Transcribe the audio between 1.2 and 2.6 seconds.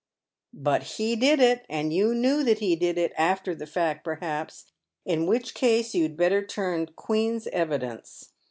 it, and you knew that